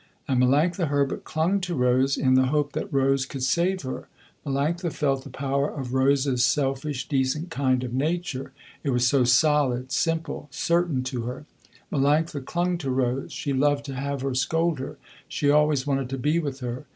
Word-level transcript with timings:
And 0.27 0.41
Melanctha 0.41 0.87
Herbert 0.87 1.25
clung 1.25 1.59
to 1.61 1.75
Rose 1.75 2.17
in 2.17 2.33
the 2.33 2.47
hope 2.47 2.73
that 2.73 2.91
Rose 2.91 3.27
could 3.27 3.43
save 3.43 3.83
her. 3.83 4.07
Melanctha 4.43 4.91
felt 4.91 5.23
the 5.23 5.29
power 5.29 5.69
of 5.69 5.93
Rose's 5.93 6.43
selfish, 6.43 7.07
decent 7.07 7.51
kind 7.51 7.83
of 7.83 7.93
nature. 7.93 8.51
It 8.83 8.89
was 8.89 9.05
so 9.05 9.25
solid, 9.25 9.91
simple, 9.91 10.47
certain 10.49 11.03
to 11.03 11.21
her. 11.25 11.45
Melanctha 11.93 12.43
clung 12.43 12.79
to 12.79 12.89
Rose, 12.89 13.31
she 13.31 13.53
loved 13.53 13.85
to 13.85 13.93
have 13.93 14.21
her 14.21 14.33
scold 14.33 14.79
her, 14.79 14.97
she 15.27 15.51
always 15.51 15.85
wanted 15.85 16.09
to 16.09 16.17
be 16.17 16.39
with 16.39 16.61
her. 16.61 16.85